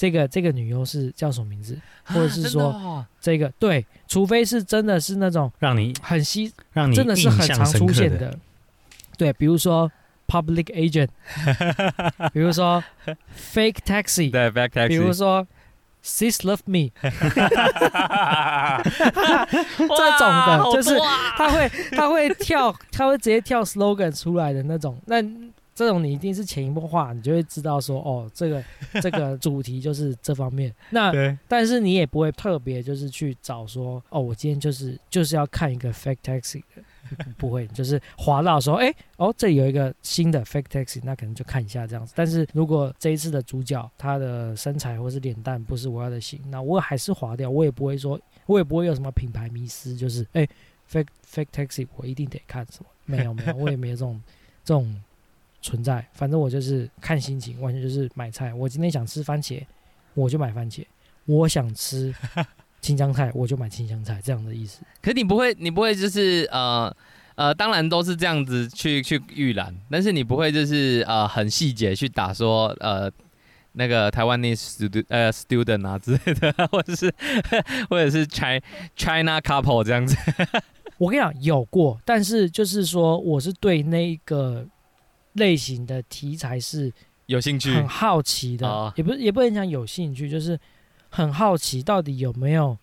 [0.00, 7.66] 这个这个女优是叫什么名字，或者是说啊哦这个对，除非是真的是那种让你很稀让你真的是很常。
[7.66, 8.34] 出现的。
[9.18, 9.92] 对，比如说
[10.26, 11.08] public agent，
[12.32, 12.82] 比如说
[13.52, 15.46] fake taxi，对 fake taxi，比如说
[16.02, 16.88] sis love me，
[19.76, 20.98] 这种的就是
[21.36, 24.98] 他会他会跳，他会直接跳 slogan 出来的那种。
[25.04, 25.22] 那
[25.80, 28.62] 这种你一定是潜移默化，你就会知道说，哦，这个
[29.00, 30.70] 这个主题就是这方面。
[30.90, 31.10] 那
[31.48, 42.12] 但是你也不会特别就是去找说，哦，我今天就是就是要看一个 fake taxi 的， 不会，就是滑到说，哎、哦，这里有一个新的 fake taxi，那可能就看一下这样子。
[42.14, 50.46] 但是如果这一次的主角他的身材或是脸蛋不是我要的型，那我还是划掉，我也不会说，我也不会有什么品牌迷失，就是哎、
[50.92, 52.86] fake fake taxi 我一定得看什么？
[53.06, 54.22] 没有没有，我也没有这种
[54.62, 54.94] 这种
[55.60, 56.06] 存在。
[56.12, 58.52] 反正我就是看心情，完全就是买菜。
[58.54, 59.62] 我今天想吃番茄，
[60.14, 60.84] 我就买番茄；
[61.26, 62.14] 我想吃
[62.80, 64.80] 青江菜，我就买青江菜，这样的意思。
[65.02, 66.94] 可你不会，你不会就是呃
[67.34, 73.10] 呃，当然都是这样子去去预览，但是你不会就是呃很细节去打说呃
[73.72, 77.14] 那个台湾那 student 呃 student 啊之类的，或者是
[77.88, 78.60] 或者是 China
[78.96, 80.16] China couple 这样子。
[80.98, 84.66] 我跟你讲，有过，但是就是说，我是对那个
[85.34, 86.92] 类型的题材是
[87.26, 90.58] 有兴趣很好奇的，哦也不是也不能讲有兴趣，就是
[91.08, 92.76] 很好奇到底有没有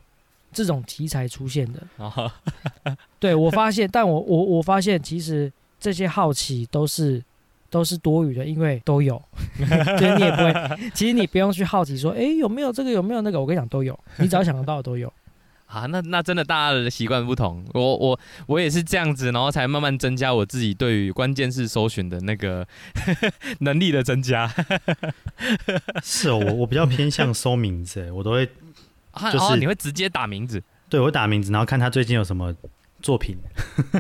[0.54, 1.82] 这种题材出现的。
[1.98, 2.32] 哦
[3.20, 7.24] 对我发现，但我我我发现，其实这些好奇都是
[7.70, 9.22] 都是多余的，因为都有，
[10.00, 15.12] 就是你也不会，其实你不用去好奇说，哎，有没有这个，有没有那个，我跟你讲都有，你只要想得到的都有。
[15.68, 22.66] 啊，那那真的大家的习惯不同，我我我也是这样子，然后才慢慢增加我自己对于关键字搜寻的那个
[23.60, 24.52] 能力的增加。
[26.02, 28.50] 是哦，我我比较偏向搜名字，欸我都会
[29.12, 32.56] 啊就是哦你会直接打名字对我会打名字，然后看他最近有什么
[33.02, 33.38] 作品，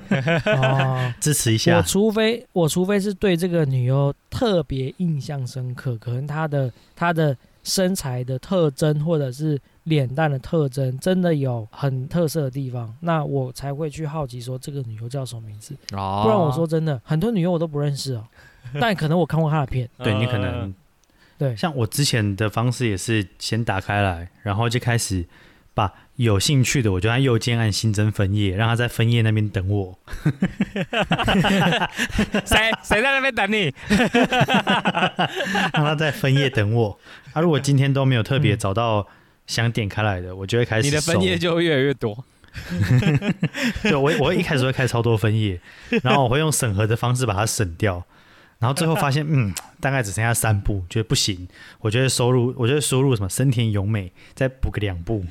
[0.47, 1.81] 哦，支持一我下。
[1.81, 15.75] 除非我除非是对这个女优特别印象深刻，可能她的她的身材的特征或者是脸蛋的特征真的有很特色的地方，那我才会去好奇说这个女优叫什么名字。
[15.91, 18.23] 哦不然我说真的，很多女优我都不认识哦，
[18.79, 19.89] 但可能我看过她的片。
[19.97, 20.73] 对你可能
[21.37, 25.25] 对像我之前的方式也是先打开来，然后就开始
[25.77, 29.99] 把有兴趣的，我就按右键按新增分页，让他在分页那边等我。
[32.43, 33.71] 谁谁在那边等你？
[35.73, 36.99] 让他在分页等我。
[37.33, 39.07] 啊，如果今天都没有特别找到
[39.45, 42.25] 想点开来的，我就会开始你的分页就会越来越多。
[43.83, 45.61] 对，我我会一开始会开超多分页，
[46.01, 48.03] 然后我会用审核的方式把它审掉，
[48.59, 51.47] 然后最后发现，嗯， 大概只剩下三步，觉得不行，
[51.79, 55.23] 我觉得收入，我觉得收入什么森田勇美，再补个两步。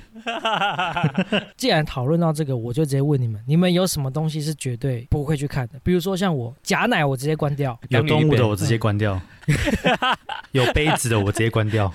[1.56, 5.80] 既然讨论到这个，我就直接问你们：你们有什么东西是绝对不会去看的？
[5.82, 7.78] 比如说像我假奶，我直接关掉。
[7.88, 9.20] 有动物的我直接关掉，
[10.52, 11.92] 有杯子的我直接关掉。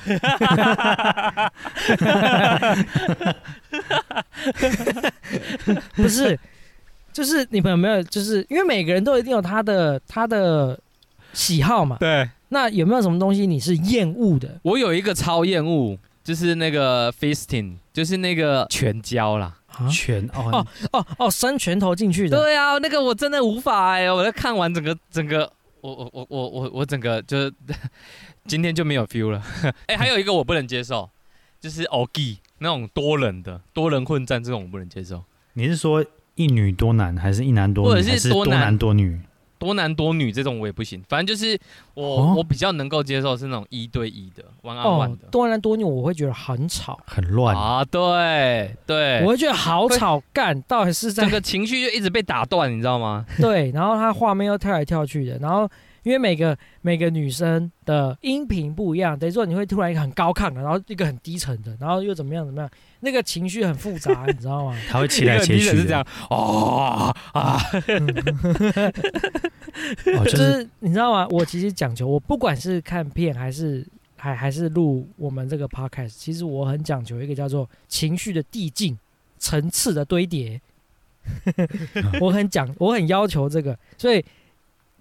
[5.95, 6.37] 不是，
[7.13, 8.03] 就是你们有没有？
[8.03, 10.79] 就是因为每个人都一定有他的他的
[11.33, 11.97] 喜好嘛。
[11.99, 14.59] 对那有没有什么东西你是厌恶的？
[14.63, 19.55] 我有一个超厌恶，就是那个 fisting，就是那个拳交啦。
[19.67, 19.87] 啊？
[19.87, 22.37] 全哦哦哦哦，伸拳头进去的。
[22.37, 27.53] 对啊，那个我真的无法哎、我在看完整个整个，我我我我我我整个就是
[28.45, 29.41] 今天就没有 feel 了。
[29.85, 31.09] 哎、还有一个我不能接受，
[31.61, 36.03] 就是 OG 那种多人的多人混战这种我不能接受，你是说
[36.35, 39.21] 一女多男，还是一男多女，或者是还是多男多女？
[39.62, 41.00] 多男多女这种我也不行。
[41.08, 41.56] 反正就是
[41.93, 47.56] 我、哦我比较能够接受是那种一对一的 on 哦 one 的。，多男多女我会觉得很吵，很乱。
[47.56, 53.24] 啊，对对我，会觉得好吵，干到底是在这个情绪就一直被打断，你知道吗？
[53.39, 55.69] 对，然后他画面又跳来跳去的，然后
[56.03, 62.69] 因为每个每个女生的音频不一样，等于说你会突然一个很高亢的，然后一个很低沉的，然后又怎么样怎么样，
[63.01, 64.75] 那个情绪很复杂，你知道吗？
[64.89, 67.61] 他会起来切去的，一个女人是这样哦啊，
[70.17, 71.27] 哦，就 就是是你知道吗？
[71.29, 73.85] 我其实讲求，我不管是看片还是
[74.17, 78.97] 还还是录我们这个 podcast，其实我很讲究一个叫做情绪的递进、
[79.37, 80.59] 层次的堆叠。
[82.19, 84.25] 我很讲，我很要求这个，所以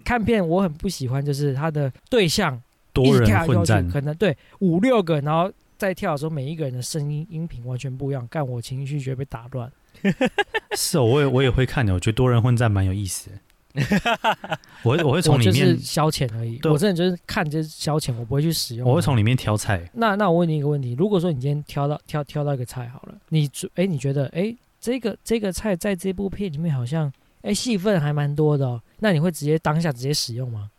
[0.03, 2.61] 看片我很不喜欢，就是他的对象
[2.93, 9.71] 多人混战，可能对五六个，然后在跳的时候，每一个人的声音音频完全不一样，干我情绪觉得被打乱。
[10.75, 13.37] 是哦，我也我也会看的，我觉得多人混战蛮有意思的。
[14.83, 18.85] 我会我会从里我就是面，消遣而已，我真的就是看就是消遣，我不会去使用。
[18.85, 19.89] 我会从里面挑菜。
[19.93, 27.09] 那那我问你一个问题：如果说你今天挑到挑挑到一个菜好了，你觉哎你觉得哎这个这个菜在这部片里面好像
[27.43, 30.69] 哎戏份还蛮多的哦，那你会直接当下直接使用吗？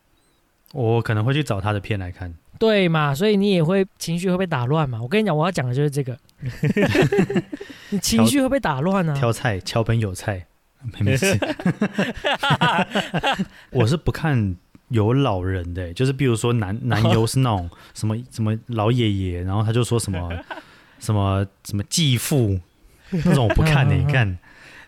[0.72, 2.35] 我可能会去找他的片来看。
[2.58, 5.02] 对嘛，所以你也会情绪会被打乱嘛。
[5.02, 6.16] 我跟你讲，我要讲的就是这个，
[7.90, 9.12] 你情绪会被打乱啊。
[9.14, 10.46] 挑菜，桥本有菜，
[10.94, 11.37] 没没事。
[13.70, 14.56] 我是不看
[14.88, 20.30] 有老人的、就是比如说男 男优是那种什么什么老爷爷，然后他就说什么
[21.00, 22.58] 什么什么继父
[23.11, 24.38] 那种我不看的、你看。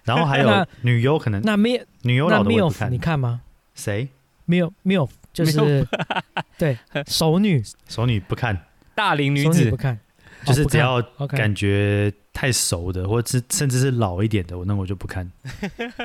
[0.05, 2.93] 然后还有女优可能那没女优那老的我不 milf 看。
[2.93, 3.41] 你，看吗？
[3.75, 4.09] 谁
[4.49, 5.87] ？milf milf 就是
[6.59, 8.57] 对熟女，熟女不看，
[8.95, 9.65] 大龄女子。
[9.65, 9.99] 女不看， 哦
[10.45, 10.47] 不看。
[10.47, 15.31] 就是只要感觉太熟的，或者是甚至是老一点的，我那我就不看。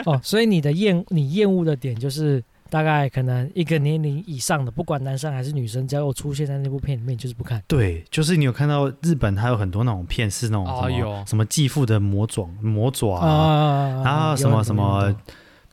[0.06, 7.62] 哦，所以你的厌你厌恶的点就是大概可能一个年龄以上的，不管男生还是女生，只要有出现在那部片里面，就是不看。
[7.68, 15.16] 对，就是你有看到日本，它有很多那种片是那种什么、哦有什么继父的魔爪魔爪啊，啊然后什么什么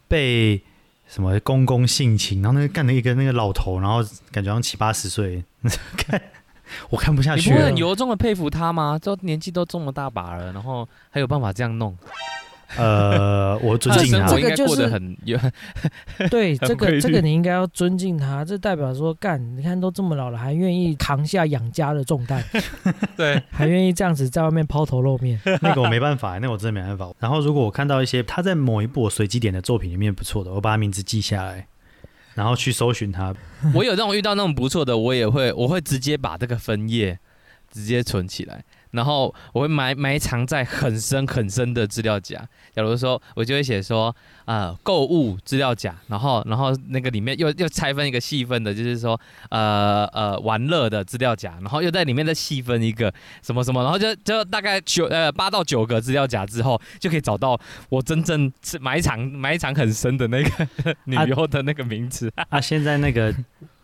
[0.09, 0.61] 被
[1.07, 5.45] 什么公公性侵，然后那个干了一个那个老头，然后感觉好像七八十岁，
[5.97, 6.21] 看
[6.91, 7.77] 我看不下去了你不会很。
[7.77, 8.99] 由衷的佩服他吗？
[8.99, 11.97] 都年纪都这么大把了，然后还有办法这样弄，
[12.77, 15.39] 呃，我尊敬他，应该这个就是过得很有。
[16.29, 22.43] 对这个这个你应该要尊敬他，这代表说干，你看都这么老了，还愿意扛下养家的重担，
[23.17, 25.41] 对， 还愿意这样子在外面抛头露面。
[25.63, 27.09] 那个我没办法，那个我真的没办法。
[27.21, 31.67] 然后如果我看到一些他在某一部我随机点的作品里面不错的，我把他名字记下来，
[32.35, 33.35] 然后去搜寻他。
[33.75, 37.19] 我有那种遇到那种不错的，我也会，我会直接把这个分页
[37.71, 38.65] 直接存起来，
[38.97, 42.37] 然后我会埋埋藏在很深很深的资料夹。
[42.75, 44.15] 假如说，我就会写说，
[44.47, 49.19] 呃，购物资料夹，然后然后那个里面又又拆分一个细分的，就是说，
[49.51, 60.67] 呃呃，玩乐的资料夹，然后又在里面再细分一个什么什么，然后就就大概九呃八到九个资料夹之后，就可以找到我真正是 埋藏埋藏很深的那个
[61.05, 62.33] 女啊优的那个名字。
[62.49, 63.35] 啊，现在那个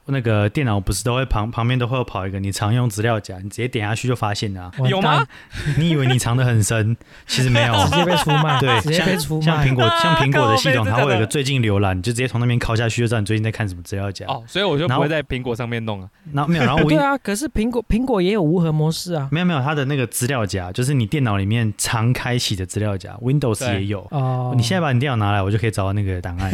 [0.07, 4.73] 那个电脑不是都会旁旁边都会有跑一个你常用资料夹，你直接点下去就发现了、啊。
[4.89, 5.27] 有吗？
[5.79, 6.97] 你以为你藏得很深，
[7.27, 7.73] 其实没有。
[7.85, 9.75] 直接被出卖，对，直接被出卖像苹。
[9.75, 14.27] 果像苹果的系统，它会有个最近浏览，你就直接从那边拷下去，就知道你最近在看什么资料夹。
[14.27, 16.09] 哦，所以我就不会在苹果上面弄啊。
[16.33, 19.29] 然后没有，然后我对啊，可是苹果苹果也有无核模式啊。
[19.31, 24.07] 没有没有，它的那个资料夹就是你电脑里面常开启的资料夹，Windows 也有。
[24.11, 26.51] 哦，你现在把你电脑拿来，我就可以找到那个档案。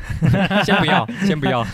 [0.64, 1.66] 先不要，先不要。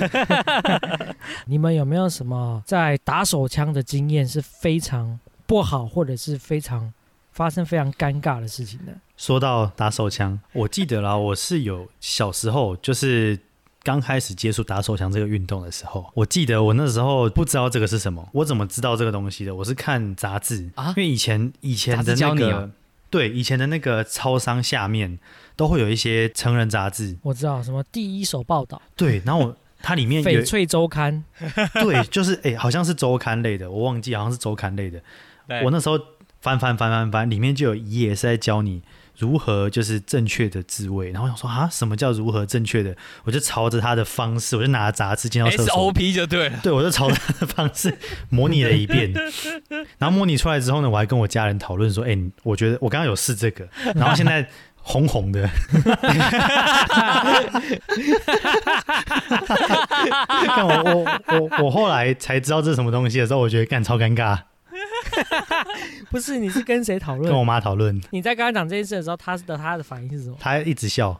[1.46, 6.92] 你们有没有什么在打手枪的经验是非常不好，或者是非常
[7.32, 8.92] 发生非常尴尬的事情呢？
[9.16, 13.38] 说到打手枪，我记得啦，我是有小时候就是
[13.82, 19.54] 刚开始接触打手枪这个运动的时候，我记得我那时候不知道这个是什么，我怎么知道这个东西的？
[19.54, 22.70] 我是看杂志啊因为以前以前的那个、
[23.08, 25.18] 对以前的那个超商下面
[25.54, 31.24] 都会有一些成人杂志，我知道什么第一手报道、对，然后我它里面有翡翠周刊，
[31.80, 35.00] 对，就是哎、好像是周刊类的，我忘记好像是周刊类的。
[35.62, 35.98] 我那时候
[36.40, 38.82] 翻翻翻翻翻，里面就有一页是在教你
[39.16, 41.10] 如何就是正确的自慰。
[41.10, 42.94] 然后我想说啊，什么叫如何正确的？
[43.24, 45.92] 我就朝着他的方式，我就拿杂志进到厕所。
[45.92, 46.58] SOP 就对了。
[46.62, 47.96] 对，我就朝着他的方式
[48.28, 49.12] 模拟了一遍，
[49.98, 54.48] 然后模拟出来之后呢，我还跟我家人讨论说：“哎、你我觉得我刚刚有试这个，然后现在
[54.88, 55.42] 红红的，
[60.46, 64.38] 看我我我我后来才知道这是什么东西的时候，我觉得干超尴尬，
[66.08, 67.42] 不是你是跟谁讨论跟我？
[67.42, 70.36] 妈讨论，你在跟她讲这件事的时候，她的她的反应是什么？
[70.38, 71.18] 她一直笑，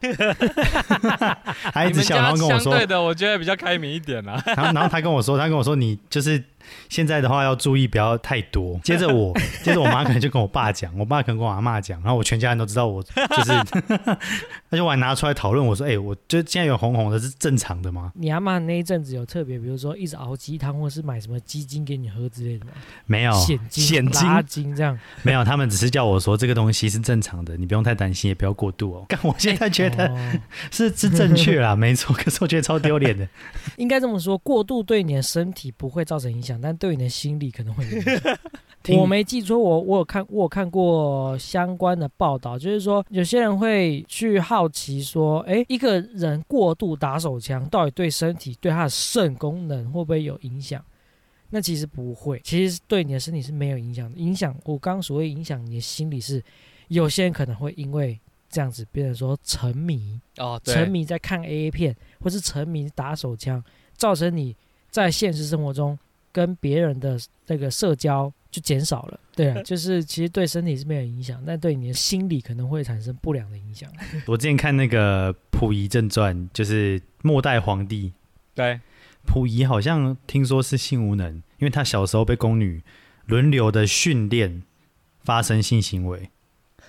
[1.75, 4.41] 她一直笑，然后跟我说，相对的，我觉得比较开明一点啦。
[4.47, 6.41] 然后然后她跟我说，她跟我说你就是
[6.89, 8.79] 现在的话要注意不要太多。
[8.83, 13.11] 接着我， 接着我妈可能就跟我爸讲，我爸可能跟我阿妈讲，然后我全家人都知道我就
[13.45, 13.53] 是，
[14.71, 18.13] 而且我还拿出来讨论，我说，哎、我就现在有红红的是正常的吗？
[18.15, 22.73] 你阿妈那一阵子有特别，比如说一直熬鸡汤，或是买什么鸡精给你喝之类的吗？
[23.07, 24.99] 没有，现金、现金这样。
[25.23, 29.05] 没有，他们只是叫我说这个东西是正常的，你不用太担心，也不要过度哦。
[29.11, 30.33] 但我现在觉得哦
[30.71, 33.29] 是、是正确啦，没错，可是我觉得超丢脸的。
[33.77, 38.39] 应该这么说，过度对你的身体不会造成影响，但对你的心理可能会有影响。
[39.01, 50.85] 我没记错，我我有看我有看过相关的报道，就是说有些人会去好奇说，诶，一个人过度打手枪到底对身体、对他的肾功能会不会有影响？
[51.51, 54.17] 那其实不会，其实对你的身体是没有影响的。
[54.19, 56.41] 影响我刚刚所谓影响你的心理是，
[56.87, 58.17] 有些人可能会因为
[58.49, 63.61] 这样子变成说沉迷，哦，沉迷在看 A A 片，或是沉迷打手枪，
[63.97, 64.55] 造成你
[64.91, 65.99] 在现实生活中
[66.37, 69.19] 跟别人的那个社交就减少了。
[69.35, 73.91] 对啊， 就是其实对身体是没有影响，但对你的心理可能会产生不良的影响。
[74.29, 78.13] 我之前看那个《溥仪正传》，就是末代皇帝，
[78.55, 78.79] 对，
[79.25, 82.83] 溥仪好像听说是性无能，因为他小时候被宫女
[83.25, 84.63] 轮流的训练
[85.25, 86.29] 发生性行为，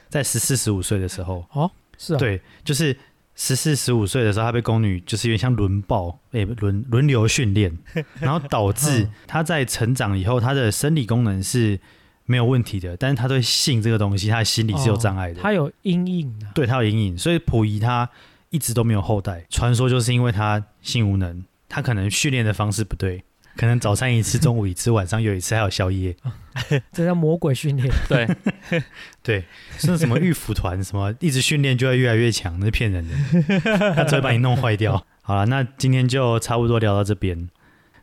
[0.09, 2.97] 在十四十五岁的时候，哦是啊，对，就是
[3.39, 7.77] 十四十五岁的时候，他被宫女就是有点像轮暴，诶、轮轮流训练，
[8.19, 11.79] 然后导致嗯他在成长以后，他的生理功能是
[12.25, 18.09] 没有问题的，但是他对性这个东西，他的心理是有障碍的，哦他有阴影的、对他有阴影，所以溥仪他
[18.49, 19.45] 一直都没有后代。
[19.49, 23.23] 传说就是因为他性无能，他可能训练的方式不对，
[23.57, 26.15] 可能早餐一次，中午一次，晚上又一次，还有宵夜。
[26.93, 27.89] 这叫魔鬼训练。
[28.07, 28.27] 对，
[29.23, 29.43] 对，
[29.77, 33.15] 是什么御府团什么，一直训练就会越来越强，那是骗人的，
[33.95, 35.03] 他只会把你弄坏掉。
[35.21, 37.49] 好了，那今天就差不多聊到这边。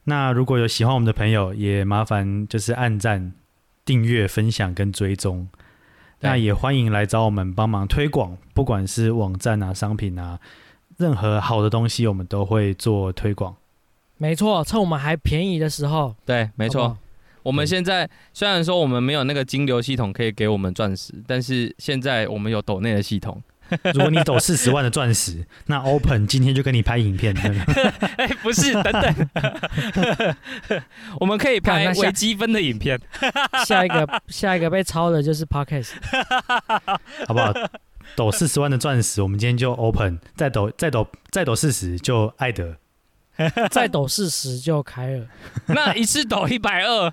[0.05, 3.33] 那如果有喜欢我们的朋友，也麻烦就是按赞、
[3.85, 5.49] 订阅、分享跟追踪。
[6.21, 10.39] 那也欢迎来找我们帮忙推广，不管是网站啊、商品啊，
[10.97, 13.57] 任何好的东西，我们都会做推广。
[14.25, 16.83] 没错，趁我们还便宜的时候，对，没错。
[16.85, 16.97] 好好
[17.43, 23.43] 我们现在虽然说我们没有那个金流系统可以给我们钻石，但是现在我们有抖内的系统。
[23.93, 29.29] 如果你抖四十万的钻石， 那 Open 今天就跟你拍影片，真 的哎，不是，等等，
[31.21, 32.99] 我们可以拍微积分的影片。
[33.67, 35.93] 下一个下一个被抄的就是 Podcast。
[37.27, 37.53] 好不好？
[38.17, 42.77] 抖四十万的钻石，我们今天就 Open，再抖再抖再抖四十就艾德。
[43.71, 45.27] 再抖四十就开了，
[45.69, 47.13] 那一次抖一百二，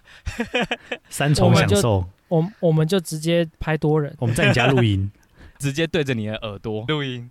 [1.09, 4.15] 三重享受，我我们就直接拍多人。
[4.19, 5.11] 我们在你家录音，
[5.59, 6.85] 直接对着你的耳朵。
[6.87, 7.29] 录音。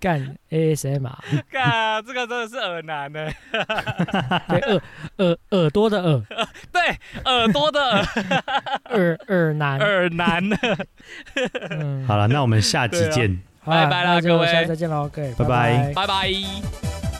[0.00, 1.18] 干 ASMR，
[1.50, 3.30] 干，这个真的是耳男呢。
[4.48, 4.82] 对耳
[5.18, 6.22] 耳耳朵的耳，
[6.72, 8.06] 对，耳朵的耳，
[8.88, 10.42] 耳耳男，耳男。
[11.70, 14.46] 嗯，好了，那我们下集见，拜拜啦那就各位。
[14.46, 15.92] 下次再见喽，各位，拜拜。
[15.94, 17.15] 拜拜。